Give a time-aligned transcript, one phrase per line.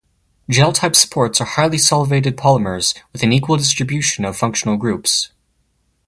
[0.49, 5.29] Gel-type supports are highly solvated polymers with an equal distribution of functional groups.